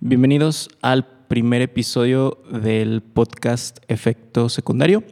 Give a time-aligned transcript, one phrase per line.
[0.00, 5.02] Bienvenidos al primer episodio del podcast Efecto Secundario,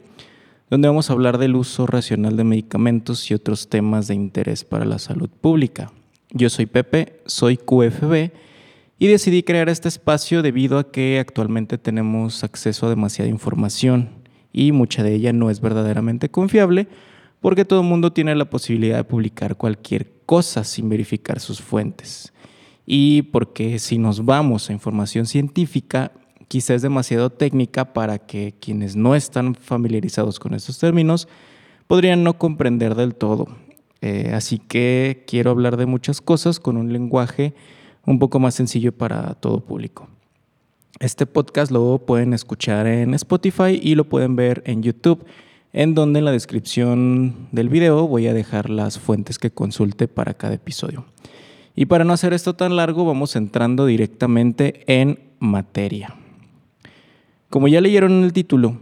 [0.71, 4.85] donde vamos a hablar del uso racional de medicamentos y otros temas de interés para
[4.85, 5.91] la salud pública.
[6.31, 8.31] Yo soy Pepe, soy QFB
[9.01, 14.11] y decidí crear este espacio debido a que actualmente tenemos acceso a demasiada información
[14.53, 16.87] y mucha de ella no es verdaderamente confiable
[17.41, 22.33] porque todo el mundo tiene la posibilidad de publicar cualquier cosa sin verificar sus fuentes
[22.87, 26.13] y porque si nos vamos a información científica,
[26.49, 31.27] quizá es demasiado técnica para que quienes no están familiarizados con estos términos
[31.89, 33.49] podrían no comprender del todo.
[34.01, 37.55] Eh, así que quiero hablar de muchas cosas con un lenguaje
[38.05, 40.09] un poco más sencillo para todo público.
[41.01, 45.25] Este podcast lo pueden escuchar en Spotify y lo pueden ver en YouTube,
[45.73, 50.35] en donde en la descripción del video voy a dejar las fuentes que consulte para
[50.35, 51.05] cada episodio.
[51.79, 56.17] Y para no hacer esto tan largo, vamos entrando directamente en materia.
[57.51, 58.79] Como ya leyeron en el título,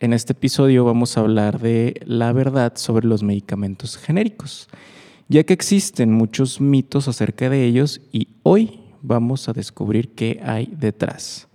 [0.00, 4.70] en este episodio vamos a hablar de la verdad sobre los medicamentos genéricos,
[5.28, 10.72] ya que existen muchos mitos acerca de ellos y hoy vamos a descubrir qué hay
[10.74, 11.48] detrás.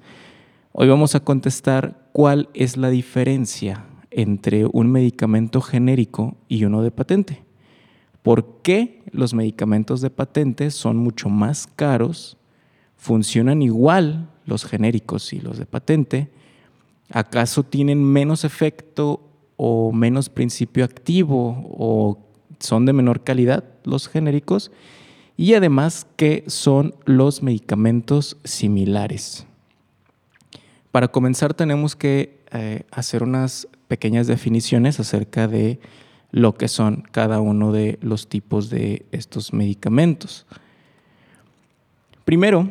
[0.74, 6.92] Hoy vamos a contestar cuál es la diferencia entre un medicamento genérico y uno de
[6.92, 7.47] patente.
[8.28, 12.36] ¿Por qué los medicamentos de patente son mucho más caros?
[12.98, 16.28] ¿Funcionan igual los genéricos y los de patente?
[17.10, 19.22] ¿Acaso tienen menos efecto
[19.56, 22.20] o menos principio activo o
[22.60, 24.72] son de menor calidad los genéricos?
[25.38, 29.48] Y además, ¿qué son los medicamentos similares?
[30.92, 35.80] Para comenzar tenemos que eh, hacer unas pequeñas definiciones acerca de
[36.32, 40.46] lo que son cada uno de los tipos de estos medicamentos.
[42.26, 42.70] Primero,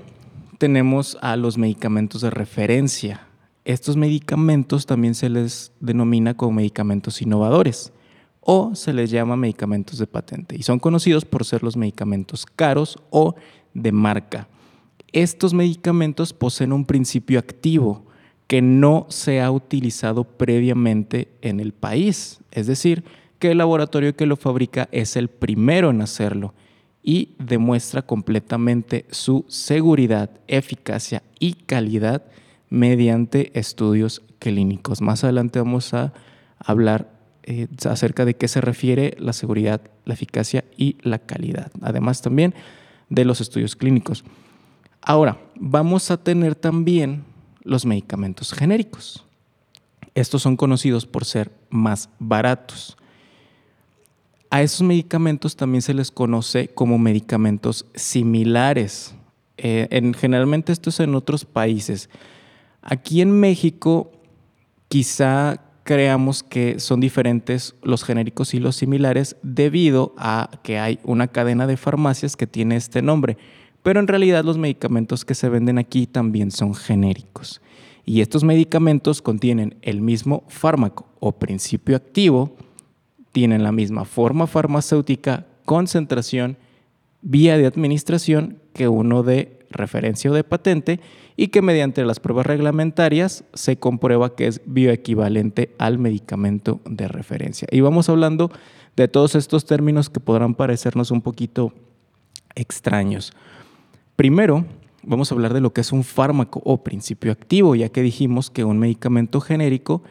[0.58, 3.26] tenemos a los medicamentos de referencia.
[3.64, 7.92] Estos medicamentos también se les denomina como medicamentos innovadores
[8.40, 12.96] o se les llama medicamentos de patente y son conocidos por ser los medicamentos caros
[13.10, 13.34] o
[13.74, 14.48] de marca.
[15.12, 18.04] Estos medicamentos poseen un principio activo
[18.46, 23.02] que no se ha utilizado previamente en el país, es decir,
[23.38, 26.54] que el laboratorio que lo fabrica es el primero en hacerlo
[27.02, 32.24] y demuestra completamente su seguridad, eficacia y calidad
[32.68, 35.00] mediante estudios clínicos.
[35.00, 36.12] Más adelante vamos a
[36.58, 37.12] hablar
[37.44, 42.54] eh, acerca de qué se refiere la seguridad, la eficacia y la calidad, además también
[43.08, 44.24] de los estudios clínicos.
[45.00, 47.24] Ahora, vamos a tener también
[47.62, 49.24] los medicamentos genéricos.
[50.16, 52.96] Estos son conocidos por ser más baratos.
[54.50, 59.14] A esos medicamentos también se les conoce como medicamentos similares.
[59.56, 62.08] Eh, en, generalmente esto es en otros países.
[62.82, 64.12] Aquí en México
[64.88, 71.28] quizá creamos que son diferentes los genéricos y los similares debido a que hay una
[71.28, 73.36] cadena de farmacias que tiene este nombre.
[73.82, 77.60] Pero en realidad los medicamentos que se venden aquí también son genéricos.
[78.04, 82.56] Y estos medicamentos contienen el mismo fármaco o principio activo
[83.36, 86.56] tienen la misma forma farmacéutica, concentración,
[87.20, 91.00] vía de administración que uno de referencia o de patente
[91.36, 97.68] y que mediante las pruebas reglamentarias se comprueba que es bioequivalente al medicamento de referencia.
[97.70, 98.50] Y vamos hablando
[98.96, 101.74] de todos estos términos que podrán parecernos un poquito
[102.54, 103.34] extraños.
[104.16, 104.64] Primero,
[105.02, 108.48] vamos a hablar de lo que es un fármaco o principio activo, ya que dijimos
[108.48, 110.02] que un medicamento genérico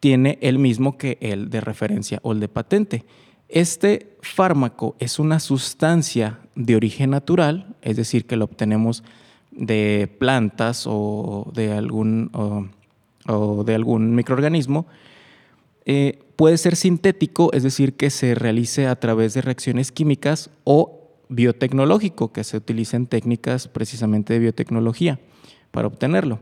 [0.00, 3.04] tiene el mismo que el de referencia o el de patente.
[3.48, 9.04] Este fármaco es una sustancia de origen natural, es decir, que lo obtenemos
[9.50, 12.30] de plantas o de algún,
[13.26, 14.86] o, de algún microorganismo.
[15.84, 21.10] Eh, puede ser sintético, es decir, que se realice a través de reacciones químicas o
[21.28, 25.18] biotecnológico, que se utilicen técnicas precisamente de biotecnología
[25.70, 26.40] para obtenerlo.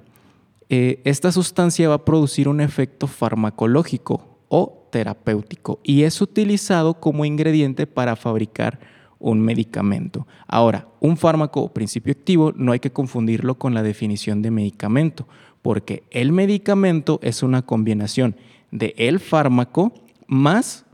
[0.69, 7.25] Eh, esta sustancia va a producir un efecto farmacológico o terapéutico y es utilizado como
[7.25, 8.79] ingrediente para fabricar
[9.19, 10.27] un medicamento.
[10.47, 15.27] Ahora, un fármaco o principio activo no hay que confundirlo con la definición de medicamento,
[15.63, 18.37] porque el medicamento es una combinación
[18.71, 19.93] de el fármaco
[20.27, 20.85] más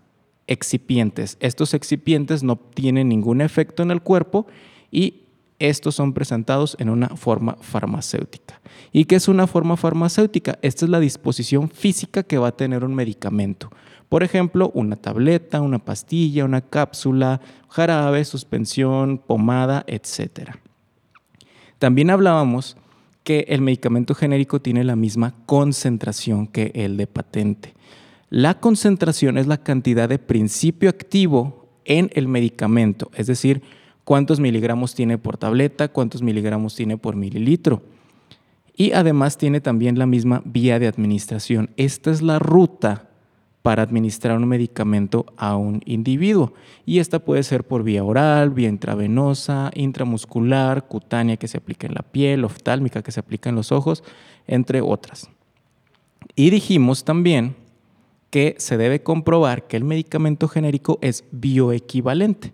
[0.47, 1.37] excipientes.
[1.41, 4.47] Estos excipientes no tienen ningún efecto en el cuerpo
[4.91, 5.24] y
[5.59, 8.61] estos son presentados en una forma farmacéutica.
[8.93, 10.59] ¿Y qué es una forma farmacéutica?
[10.63, 13.71] Esta es la disposición física que va a tener un medicamento.
[14.09, 20.51] Por ejemplo, una tableta, una pastilla, una cápsula, jarabe, suspensión, pomada, etc.
[21.79, 22.77] También hablábamos
[23.25, 27.75] que el medicamento genérico tiene la misma concentración que el de patente.
[28.29, 33.63] La concentración es la cantidad de principio activo en el medicamento, es decir,
[34.05, 37.83] cuántos miligramos tiene por tableta, cuántos miligramos tiene por mililitro.
[38.77, 41.71] Y además tiene también la misma vía de administración.
[41.77, 43.09] Esta es la ruta
[43.63, 46.53] para administrar un medicamento a un individuo.
[46.85, 51.95] Y esta puede ser por vía oral, vía intravenosa, intramuscular, cutánea que se aplica en
[51.95, 54.05] la piel, oftálmica que se aplica en los ojos,
[54.47, 55.31] entre otras.
[56.37, 57.57] Y dijimos también
[58.29, 62.53] que se debe comprobar que el medicamento genérico es bioequivalente.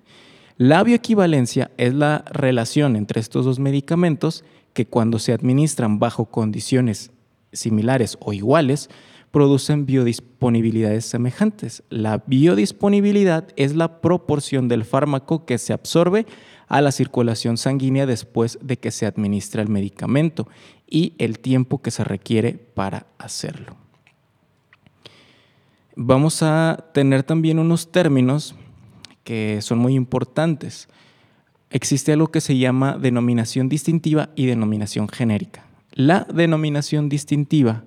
[0.63, 7.13] La bioequivalencia es la relación entre estos dos medicamentos que cuando se administran bajo condiciones
[7.51, 8.91] similares o iguales,
[9.31, 11.83] producen biodisponibilidades semejantes.
[11.89, 16.27] La biodisponibilidad es la proporción del fármaco que se absorbe
[16.69, 20.47] a la circulación sanguínea después de que se administra el medicamento
[20.87, 23.79] y el tiempo que se requiere para hacerlo.
[25.97, 28.55] Vamos a tener también unos términos
[29.25, 30.89] que son muy importantes.
[31.71, 35.65] Existe algo que se llama denominación distintiva y denominación genérica.
[35.93, 37.85] La denominación distintiva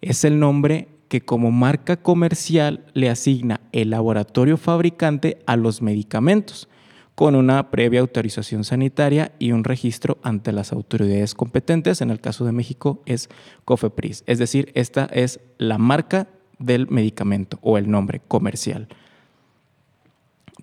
[0.00, 6.68] es el nombre que como marca comercial le asigna el laboratorio fabricante a los medicamentos,
[7.14, 12.02] con una previa autorización sanitaria y un registro ante las autoridades competentes.
[12.02, 13.30] En el caso de México es
[13.64, 14.22] COFEPRIS.
[14.26, 16.28] Es decir, esta es la marca
[16.58, 18.88] del medicamento o el nombre comercial.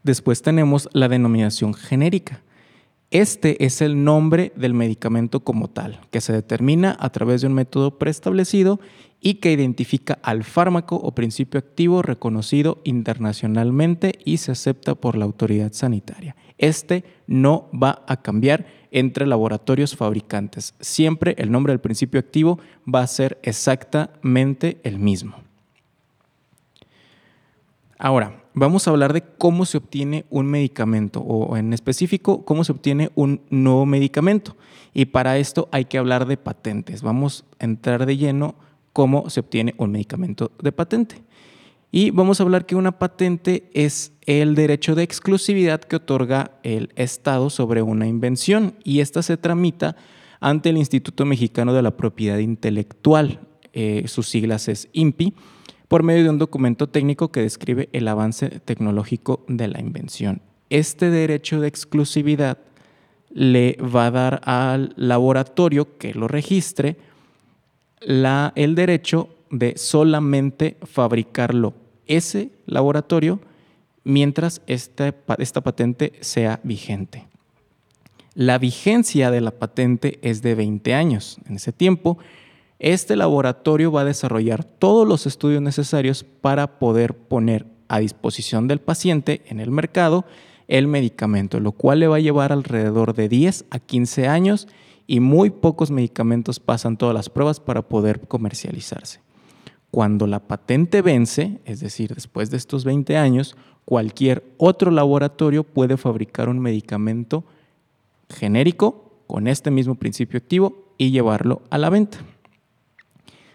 [0.04, 2.42] Después tenemos la denominación genérica.
[3.10, 7.54] Este es el nombre del medicamento como tal, que se determina a través de un
[7.54, 8.80] método preestablecido
[9.22, 15.26] y que identifica al fármaco o principio activo reconocido internacionalmente y se acepta por la
[15.26, 16.36] autoridad sanitaria.
[16.58, 20.74] Este no va a cambiar entre laboratorios fabricantes.
[20.80, 22.60] Siempre el nombre del principio activo
[22.94, 25.38] va a ser exactamente el mismo.
[27.98, 32.72] Ahora, vamos a hablar de cómo se obtiene un medicamento o en específico cómo se
[32.72, 34.56] obtiene un nuevo medicamento.
[34.94, 37.02] Y para esto hay que hablar de patentes.
[37.02, 38.56] Vamos a entrar de lleno
[38.94, 41.24] cómo se obtiene un medicamento de patente.
[41.92, 46.90] Y vamos a hablar que una patente es el derecho de exclusividad que otorga el
[46.96, 49.96] Estado sobre una invención y esta se tramita
[50.40, 53.42] ante el Instituto Mexicano de la Propiedad Intelectual,
[53.74, 55.36] eh, sus siglas es INPI,
[55.94, 60.42] por medio de un documento técnico que describe el avance tecnológico de la invención.
[60.72, 62.58] Este derecho de exclusividad
[63.30, 66.96] le va a dar al laboratorio que lo registre
[68.02, 71.76] el derecho de solamente fabricarlo
[72.08, 73.40] ese laboratorio
[74.04, 77.28] mientras esta, esta patente sea vigente.
[78.34, 81.38] La vigencia de la patente es de 20 años.
[81.48, 82.18] En ese tiempo,
[82.84, 88.82] este laboratorio va a desarrollar todos los estudios necesarios para poder poner a disposición del
[88.82, 90.26] paciente en el mercado
[90.68, 94.68] el medicamento, lo cual le va a llevar alrededor de 10 a 15 años
[95.08, 99.22] y muy pocos medicamentos pasan todas las pruebas para poder comercializarse.
[99.90, 103.56] Cuando la patente vence, es decir, después de estos 20 años,
[103.86, 107.46] cualquier otro laboratorio puede fabricar un medicamento
[108.30, 112.20] genérico con este mismo principio activo y llevarlo a la venta.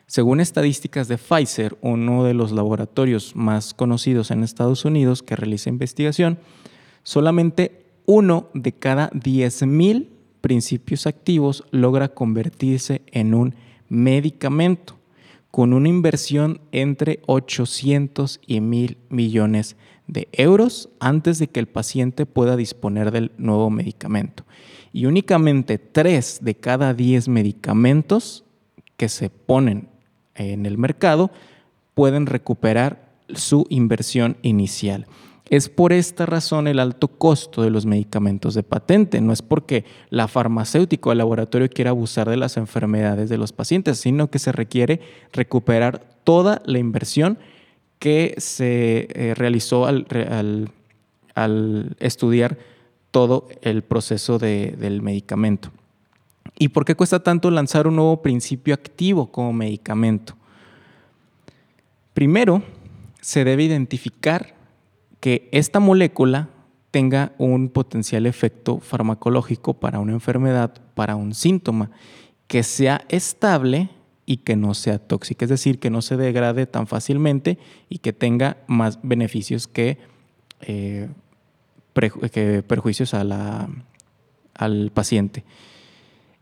[0.08, 5.68] Según estadísticas de Pfizer, uno de los laboratorios más conocidos en Estados Unidos que realiza
[5.68, 6.38] investigación,
[7.02, 10.08] solamente uno de cada 10.000
[10.40, 13.54] principios activos logra convertirse en un
[13.90, 14.98] medicamento
[15.50, 22.24] con una inversión entre 800 y 1000 millones de euros antes de que el paciente
[22.24, 24.46] pueda disponer del nuevo medicamento.
[24.90, 28.46] Y únicamente 3 de cada 10 medicamentos
[28.96, 29.97] que se ponen
[30.38, 31.30] en el mercado
[31.94, 35.06] pueden recuperar su inversión inicial.
[35.50, 39.20] Es por esta razón el alto costo de los medicamentos de patente.
[39.20, 43.52] No es porque la farmacéutica o el laboratorio quiera abusar de las enfermedades de los
[43.52, 45.00] pacientes, sino que se requiere
[45.32, 47.38] recuperar toda la inversión
[47.98, 50.70] que se eh, realizó al,
[51.98, 52.58] estudiar
[53.10, 55.70] todo el proceso del medicamento.
[56.60, 60.36] ¿Y por qué cuesta tanto lanzar un nuevo principio activo como medicamento?
[62.14, 62.64] Primero,
[63.20, 64.56] se debe identificar
[65.20, 66.48] que esta molécula
[66.90, 71.92] tenga un potencial efecto farmacológico para una enfermedad, para un síntoma,
[72.48, 73.90] que sea estable
[74.26, 78.12] y que no sea tóxica, es decir, que no se degrade tan fácilmente y que
[78.12, 79.98] tenga más beneficios que,
[80.62, 81.08] eh,
[82.66, 85.44] perjuicios al paciente.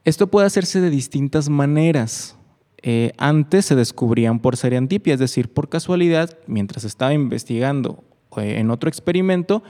[0.07, 2.37] Esto puede hacerse de distintas maneras.
[2.81, 8.05] Eh, antes se descubrían por serendipia, es decir, por casualidad, mientras estaba investigando
[8.37, 9.65] eh, en otro experimento,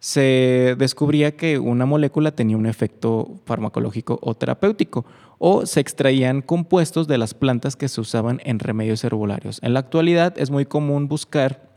[0.00, 5.04] se descubría que una molécula tenía un efecto farmacológico o terapéutico,
[5.36, 9.58] o se extraían compuestos de las plantas que se usaban en remedios herbolarios.
[9.62, 11.68] En la actualidad es muy común buscar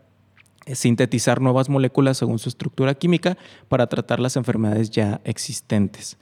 [0.66, 3.38] eh, sintetizar nuevas moléculas según su estructura química
[3.68, 6.18] para tratar las enfermedades ya existentes.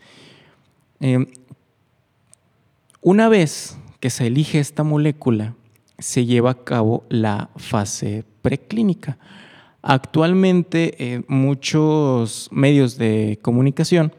[3.05, 5.53] Una vez que se elige esta molécula,
[5.99, 9.19] se lleva a cabo la fase preclínica.
[9.83, 14.11] Actualmente eh, muchos medios de comunicación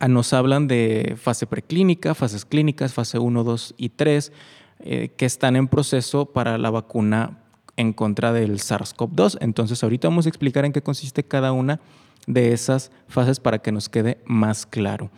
[0.00, 4.32] ah, nos hablan de fase preclínica, fases clínicas, fase 1, 2 y 3,
[4.80, 7.38] eh, que están en proceso para la vacuna
[7.76, 9.38] en contra del SARS-CoV-2.
[9.40, 11.78] Entonces ahorita vamos a explicar en qué consiste cada una
[12.26, 15.08] de esas fases para que nos quede más claro.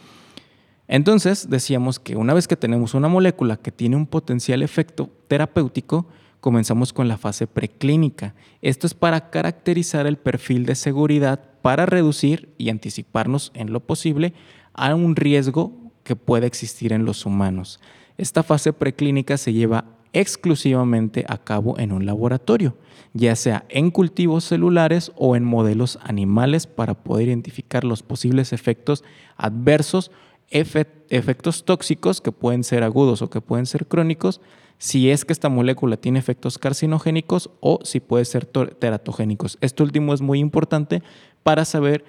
[0.89, 6.07] Entonces, decíamos que una vez que tenemos una molécula que tiene un potencial efecto terapéutico,
[6.41, 8.35] comenzamos con la fase preclínica.
[8.63, 14.33] Esto es para caracterizar el perfil de seguridad para reducir y anticiparnos en lo posible
[14.73, 15.73] a un riesgo
[16.05, 17.81] que pueda existir en los humanos.
[18.17, 22.77] Esta fase preclínica se lleva exclusivamente a cabo en un laboratorio,
[23.13, 29.05] ya sea en cultivos celulares o en modelos animales para poder identificar los posibles efectos
[29.37, 30.11] adversos
[30.51, 34.41] efectos tóxicos que pueden ser agudos o que pueden ser crónicos,
[34.79, 39.59] si es que esta molécula tiene efectos carcinogénicos o si puede ser teratogénicos.
[39.61, 41.03] Esto último es muy importante
[41.43, 42.05] para saber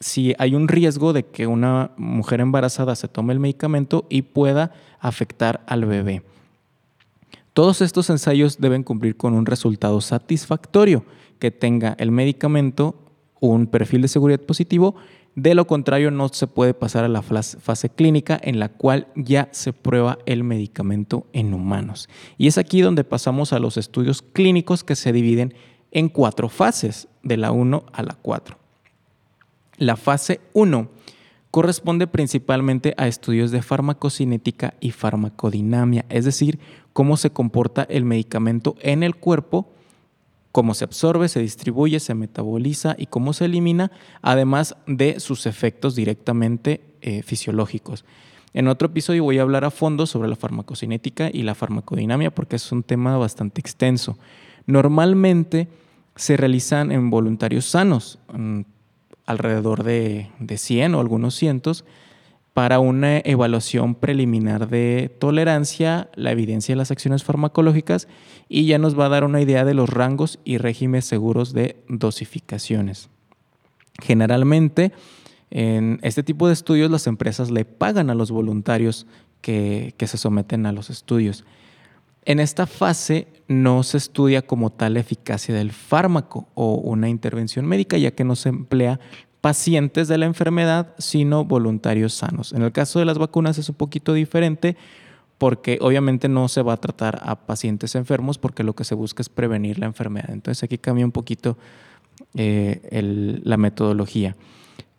[0.00, 4.72] si hay un riesgo de que una mujer embarazada se tome el medicamento y pueda
[4.98, 6.22] afectar al bebé.
[7.52, 11.04] Todos estos ensayos deben cumplir con un resultado satisfactorio,
[11.38, 12.94] que tenga el medicamento
[13.40, 14.94] un perfil de seguridad positivo
[15.42, 19.48] de lo contrario, no se puede pasar a la fase clínica en la cual ya
[19.52, 22.08] se prueba el medicamento en humanos.
[22.36, 25.54] Y es aquí donde pasamos a los estudios clínicos que se dividen
[25.92, 28.58] en cuatro fases, de la 1 a la 4.
[29.78, 30.88] La fase 1
[31.50, 36.58] corresponde principalmente a estudios de farmacocinética y farmacodinamia, es decir,
[36.92, 39.72] cómo se comporta el medicamento en el cuerpo
[40.52, 43.90] cómo se absorbe, se distribuye, se metaboliza y cómo se elimina,
[44.22, 48.04] además de sus efectos directamente eh, fisiológicos.
[48.52, 52.56] En otro episodio voy a hablar a fondo sobre la farmacocinética y la farmacodinamia porque
[52.56, 54.18] es un tema bastante extenso.
[54.66, 55.68] Normalmente
[56.16, 58.62] se realizan en voluntarios sanos, mm,
[59.26, 61.84] alrededor de, de 100 o algunos cientos,
[62.54, 68.08] para una evaluación preliminar de tolerancia, la evidencia de las acciones farmacológicas
[68.48, 71.82] y ya nos va a dar una idea de los rangos y regímenes seguros de
[71.88, 73.08] dosificaciones.
[74.02, 74.92] Generalmente,
[75.50, 79.06] en este tipo de estudios las empresas le pagan a los voluntarios
[79.40, 81.44] que, que se someten a los estudios.
[82.24, 87.66] En esta fase no se estudia como tal la eficacia del fármaco o una intervención
[87.66, 89.00] médica, ya que no se emplea
[89.40, 92.52] pacientes de la enfermedad, sino voluntarios sanos.
[92.52, 94.76] En el caso de las vacunas es un poquito diferente
[95.38, 99.22] porque obviamente no se va a tratar a pacientes enfermos porque lo que se busca
[99.22, 100.30] es prevenir la enfermedad.
[100.30, 101.56] Entonces aquí cambia un poquito
[102.34, 104.36] eh, la metodología.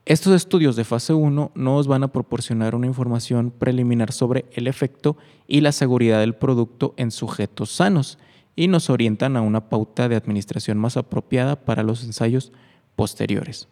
[0.04, 5.16] Estos estudios de fase 1 nos van a proporcionar una información preliminar sobre el efecto
[5.48, 8.18] y la seguridad del producto en sujetos sanos
[8.56, 12.52] y nos orientan a una pauta de administración más apropiada para los ensayos
[12.96, 13.68] posteriores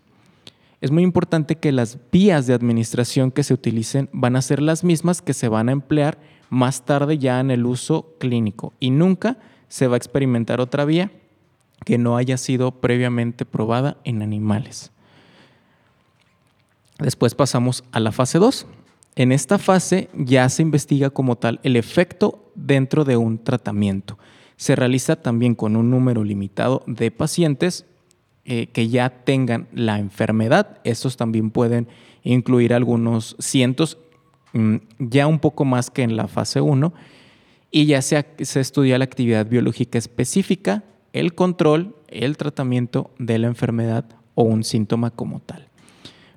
[0.82, 4.84] es muy importante que las vías de administración que se utilicen van a ser las
[4.84, 6.20] mismas que se van a emplear
[6.50, 11.12] más tarde ya en el uso clínico y nunca se va a experimentar otra vía
[11.86, 14.92] que no haya sido previamente probada en animales.
[16.98, 18.66] Después pasamos a la fase 2.
[19.16, 24.18] En esta fase ya se investiga como tal el efecto dentro de un tratamiento.
[24.58, 27.86] Se realiza también con un número limitado de pacientes
[28.52, 30.80] eh, que ya tengan la enfermedad.
[30.84, 31.88] Estos también pueden
[32.24, 34.00] incluir algunos cientos,
[34.54, 36.92] mm, ya un poco más que en la fase 1.
[37.70, 43.46] Y ya se, se estudia la actividad biológica específica, el control, el tratamiento de la
[43.46, 45.68] enfermedad o un síntoma como tal.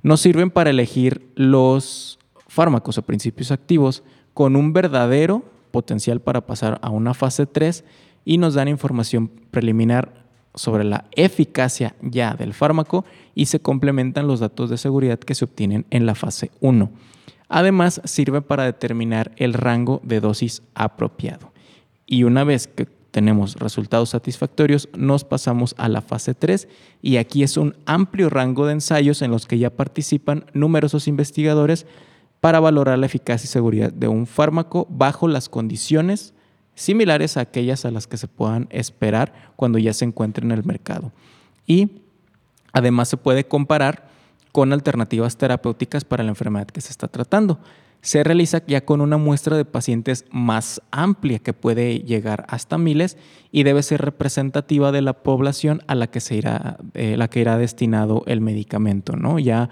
[0.02, 4.02] Nos sirven para elegir los fármacos o principios activos
[4.34, 7.86] con un verdadero potencial para pasar a una fase 3
[8.26, 10.21] y nos dan información preliminar
[10.54, 13.04] sobre la eficacia ya del fármaco
[13.34, 16.90] y se complementan los datos de seguridad que se obtienen en la fase 1.
[17.48, 21.52] Además, sirve para determinar el rango de dosis apropiado.
[22.06, 26.66] Y una vez que tenemos resultados satisfactorios, nos pasamos a la fase 3
[27.02, 31.86] y aquí es un amplio rango de ensayos en los que ya participan numerosos investigadores
[32.40, 36.34] para valorar la eficacia y seguridad de un fármaco bajo las condiciones
[36.74, 40.64] similares a aquellas a las que se puedan esperar cuando ya se encuentre en el
[40.64, 41.12] mercado.
[41.66, 42.02] Y
[42.72, 44.08] además se puede comparar
[44.52, 47.58] con alternativas terapéuticas para la enfermedad que se está tratando.
[48.02, 53.16] Se realiza ya con una muestra de pacientes más amplia que puede llegar hasta miles
[53.52, 57.40] y debe ser representativa de la población a la que se irá, eh, la que
[57.40, 59.38] irá destinado el medicamento, ¿no?
[59.38, 59.70] Ya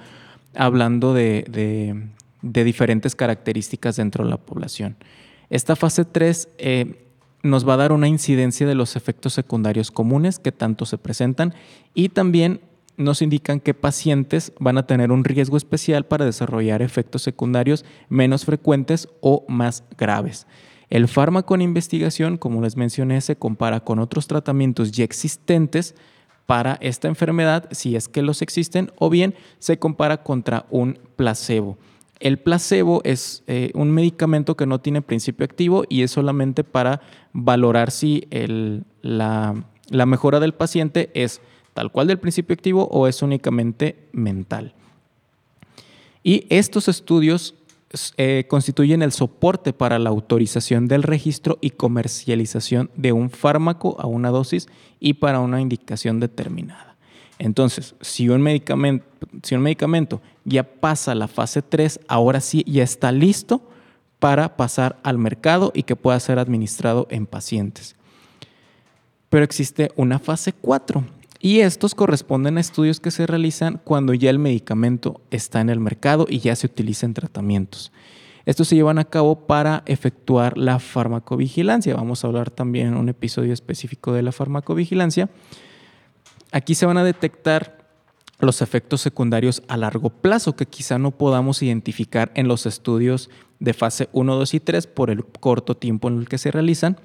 [0.54, 2.08] hablando de,
[2.42, 4.96] diferentes características dentro de la población.
[5.50, 7.06] Esta fase 3 eh,
[7.42, 11.54] nos va a dar una incidencia de los efectos secundarios comunes que tanto se presentan
[11.92, 12.60] y también
[12.96, 18.44] nos indican que pacientes van a tener un riesgo especial para desarrollar efectos secundarios menos
[18.44, 20.46] frecuentes o más graves.
[20.90, 25.94] El fármaco en investigación, como les mencioné, se compara con otros tratamientos ya existentes
[26.46, 31.78] para esta enfermedad, si es que los existen, o bien se compara contra un placebo.
[32.20, 37.00] El placebo es eh, un medicamento que no tiene principio activo y es solamente para
[37.32, 38.28] valorar si
[39.00, 41.40] la, mejora del paciente es
[41.72, 44.74] tal cual del principio activo o es únicamente mental.
[46.22, 47.54] Y estos estudios
[48.18, 54.06] eh, constituyen el soporte para la autorización del registro y comercialización de un fármaco a
[54.06, 54.68] una dosis
[55.00, 56.89] y para una indicación determinada.
[57.42, 63.66] Entonces, si un medicamento, ya pasa la fase 3, ahora sí ya está listo
[64.18, 67.96] para pasar al mercado y que pueda ser administrado en pacientes.
[69.30, 71.02] Pero existe una fase 4
[71.40, 75.80] y estos corresponden a estudios que se realizan cuando ya el medicamento está en el
[75.80, 77.90] mercado y ya se utiliza en tratamientos.
[78.44, 81.96] Estos se llevan a cabo para efectuar la farmacovigilancia.
[81.96, 85.30] Vamos a hablar también en un episodio específico de la farmacovigilancia.
[86.52, 87.78] Aquí se van a detectar
[88.40, 93.74] los efectos secundarios a largo plazo que quizá no podamos identificar en los estudios de
[93.74, 96.96] fase 1, 2 y 3 por el corto tiempo en el que se realizan,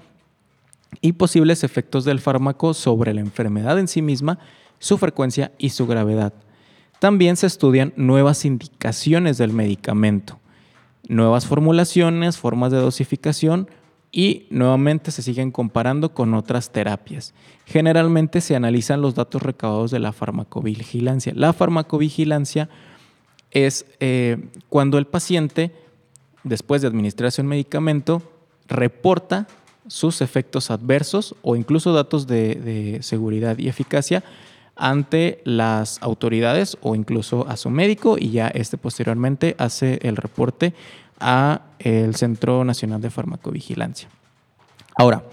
[1.01, 4.39] y posibles efectos del fármaco sobre la enfermedad en sí misma,
[4.79, 6.33] su frecuencia y su gravedad.
[6.99, 10.39] También se estudian nuevas indicaciones del medicamento,
[11.07, 13.69] nuevas formulaciones, formas de dosificación
[14.17, 17.33] y nuevamente se siguen comparando con otras terapias.
[17.65, 21.33] Generalmente se analizan los datos recabados de la farmacovigilancia.
[21.35, 22.69] La farmacovigilancia
[23.51, 24.37] es eh,
[24.69, 25.75] cuando el paciente,
[26.45, 28.21] después de administrarse un medicamento,
[28.69, 29.47] reporta
[29.87, 34.23] sus efectos adversos o incluso datos de, seguridad y eficacia
[34.77, 40.73] ante las autoridades o incluso a su médico y ya este posteriormente hace el reporte
[41.19, 44.09] a el Centro Nacional de Farmacovigilancia.
[44.97, 45.23] Ahora,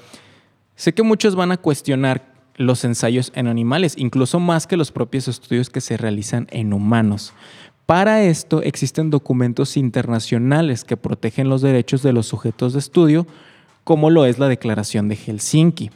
[0.77, 5.29] sé que muchos van a cuestionar los ensayos en animales, incluso más que los propios
[5.29, 7.33] estudios que se realizan en humanos.
[7.87, 13.27] Para esto existen documentos internacionales que protegen los derechos de los sujetos de estudio,
[13.85, 15.90] como lo es la Declaración de Helsinki.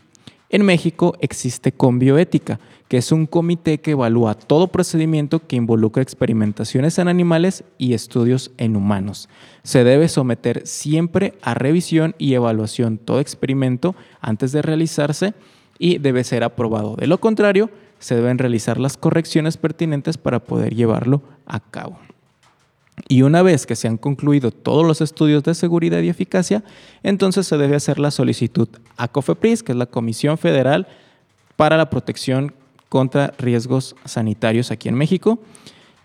[0.48, 6.98] En México existe Conbioética, que es un comité que evalúa todo procedimiento que involucra experimentaciones
[6.98, 9.28] en animales y estudios en humanos.
[9.64, 15.34] Se debe someter siempre a revisión y evaluación todo experimento antes de realizarse
[15.80, 16.94] y debe ser aprobado.
[16.94, 21.98] De lo contrario, se deben realizar las correcciones pertinentes para poder llevarlo a cabo.
[23.08, 26.64] Y una vez que se han concluido todos los estudios de seguridad y eficacia,
[27.02, 30.86] entonces se debe hacer la solicitud a COFEPRIS, que es la Comisión Federal
[31.56, 32.54] para la Protección
[32.88, 35.38] contra Riesgos Sanitarios aquí en México,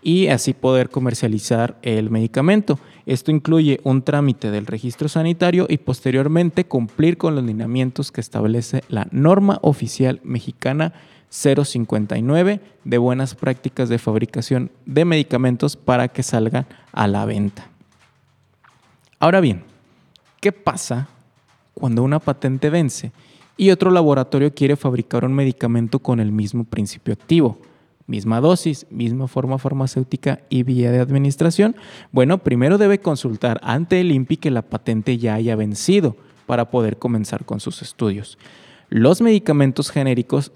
[0.02, 2.78] y así poder comercializar el medicamento.
[3.06, 8.82] Esto incluye un trámite del registro sanitario y posteriormente cumplir con los lineamientos que establece
[8.88, 10.92] la norma oficial mexicana
[11.32, 17.68] 059 de buenas prácticas de fabricación de medicamentos para que salgan a la venta.
[19.18, 19.64] Ahora bien,
[20.40, 21.08] ¿qué pasa
[21.72, 23.12] cuando una patente vence
[23.56, 27.58] y otro laboratorio quiere fabricar un medicamento con el mismo principio activo?
[28.06, 31.76] Misma dosis, misma forma farmacéutica y vía de administración.
[32.10, 36.14] Bueno, primero debe consultar ante el INPI que la patente ya haya vencido
[36.44, 38.36] para poder comenzar con sus estudios.
[38.90, 40.52] Los medicamentos genéricos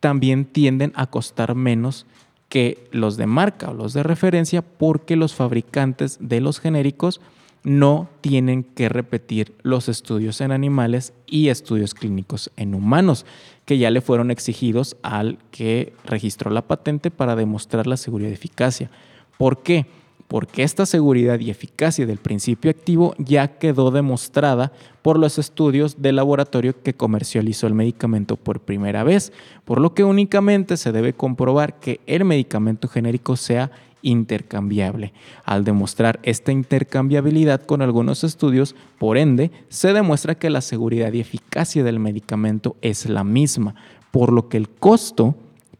[0.00, 2.06] también tienden a costar menos
[2.48, 7.20] que los de marca o los de referencia porque los fabricantes de los genéricos
[7.64, 13.26] no tienen que repetir los estudios en animales y estudios clínicos en humanos,
[13.64, 18.34] que ya le fueron exigidos al que registró la patente para demostrar la seguridad y
[18.34, 18.88] eficacia.
[19.36, 19.86] ¿Por qué?
[20.28, 26.16] Porque esta seguridad y eficacia del principio activo ya quedó demostrada por los estudios del
[26.16, 29.32] laboratorio que comercializó el medicamento por primera vez,
[29.64, 33.70] por lo que únicamente se debe comprobar que el medicamento genérico sea
[34.02, 35.12] intercambiable.
[35.44, 41.20] Al demostrar esta intercambiabilidad con algunos estudios, por ende, se demuestra que la seguridad y
[41.20, 43.74] eficacia del medicamento es la misma,
[44.10, 45.34] por lo que el costo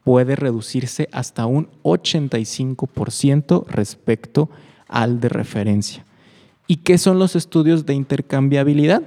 [0.06, 4.48] puede reducirse hasta un 85% respecto
[4.86, 6.04] al de referencia.
[6.68, 9.02] ¿Y qué son los estudios de intercambiabilidad?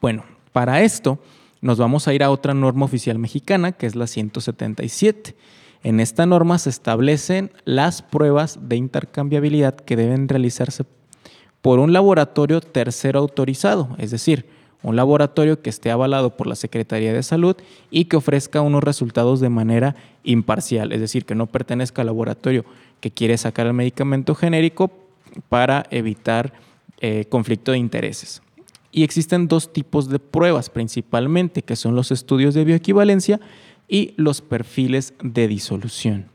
[0.00, 1.18] Bueno, para esto
[1.60, 5.36] nos vamos a ir a otra norma oficial mexicana, que es la 177.
[5.82, 10.86] En esta norma se establecen las pruebas de intercambiabilidad que deben realizarse
[11.60, 14.46] por un laboratorio tercero autorizado, es decir,
[14.82, 17.56] un laboratorio que esté avalado por la Secretaría de Salud
[17.90, 22.64] y que ofrezca unos resultados de manera imparcial, es decir, que no pertenezca al laboratorio
[23.00, 24.90] que quiere sacar el medicamento genérico
[25.48, 26.52] para evitar
[27.00, 28.42] eh, conflicto de intereses.
[28.92, 33.40] Y existen dos tipos de pruebas principalmente, que son los estudios de bioequivalencia
[33.88, 36.26] y los perfiles de disolución.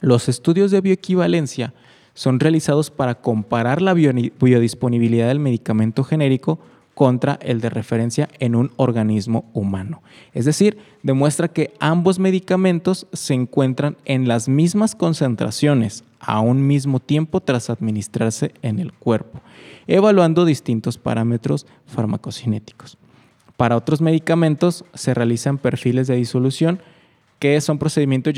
[0.00, 1.74] Los estudios de bioequivalencia
[2.14, 6.58] son realizados para comparar la biodisponibilidad del medicamento genérico
[6.96, 10.02] contra el de referencia en un organismo humano.
[10.32, 16.98] Es decir, demuestra que ambos medicamentos se encuentran en las mismas concentraciones a un mismo
[16.98, 19.42] tiempo tras administrarse en el cuerpo,
[19.86, 22.96] evaluando distintos parámetros farmacocinéticos.
[23.58, 26.80] Para otros medicamentos se realizan perfiles de disolución
[27.38, 28.32] que son procedimientos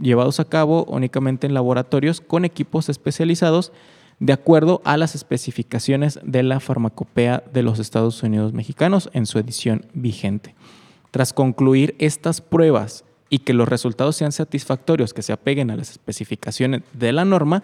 [0.00, 3.70] llevados a cabo únicamente en laboratorios con equipos especializados
[4.18, 9.38] de acuerdo a las especificaciones de la farmacopea de los Estados Unidos mexicanos en su
[9.38, 10.54] edición vigente.
[11.10, 15.90] Tras concluir estas pruebas y que los resultados sean satisfactorios, que se apeguen a las
[15.90, 17.62] especificaciones de la norma,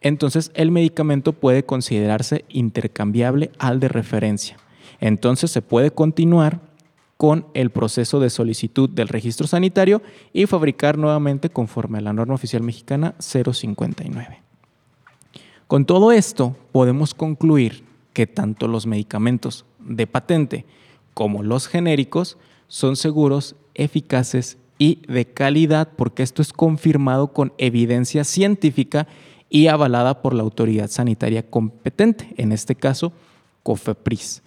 [0.00, 4.56] entonces el medicamento puede considerarse intercambiable al de referencia.
[5.00, 6.60] Entonces se puede continuar
[7.16, 12.34] con el proceso de solicitud del registro sanitario y fabricar nuevamente conforme a la norma
[12.34, 14.42] oficial mexicana 059.
[15.72, 17.82] Con todo esto, podemos concluir
[18.12, 20.66] que tanto los medicamentos de patente
[21.14, 22.36] como los genéricos
[22.68, 29.08] son seguros, eficaces y de calidad, porque esto es confirmado con evidencia científica
[29.48, 33.14] y avalada por la autoridad sanitaria competente, en este caso,
[33.62, 34.42] COFEPRIS.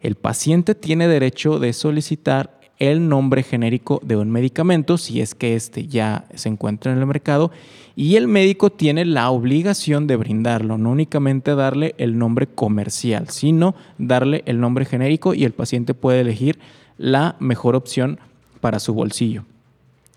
[0.00, 5.54] El paciente tiene derecho de solicitar el nombre genérico de un medicamento si es que
[5.54, 7.52] éste ya se encuentra en el mercado
[7.94, 13.74] y el médico tiene la obligación de brindarlo, no únicamente darle el nombre comercial, sino
[13.98, 16.58] darle el nombre genérico y el paciente puede elegir
[16.96, 18.18] la mejor opción
[18.60, 19.44] para su bolsillo.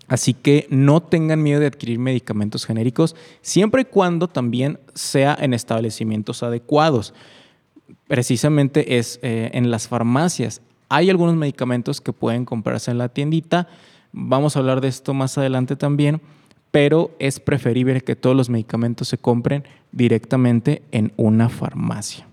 [0.08, 5.54] Así que no tengan miedo de adquirir medicamentos genéricos siempre y cuando también sea en
[5.54, 7.14] establecimientos adecuados.
[8.06, 10.60] Precisamente es eh, en las farmacias
[10.94, 13.66] hay algunos medicamentos que pueden comprarse en la tiendita.
[14.12, 16.20] Vamos a hablar de esto más adelante también,
[16.70, 22.28] pero es preferible que todos los medicamentos se compren directamente en una farmacia.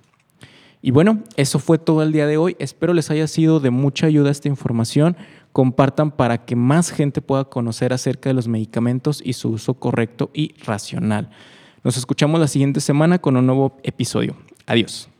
[0.79, 2.55] Y bueno, eso fue todo el día de hoy.
[2.59, 5.17] Espero les haya sido de mucha ayuda esta información.
[5.53, 10.29] Compartan para que más gente pueda conocer acerca de los medicamentos y su uso correcto
[10.35, 11.31] y racional.
[11.83, 14.35] Nos escuchamos la siguiente semana con un nuevo episodio.
[14.67, 15.10] Adiós.